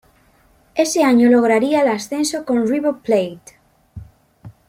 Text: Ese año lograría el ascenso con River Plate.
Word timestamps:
Ese 0.73 1.03
año 1.03 1.29
lograría 1.29 1.83
el 1.83 1.87
ascenso 1.89 2.43
con 2.43 2.67
River 2.67 2.95
Plate. 3.03 3.59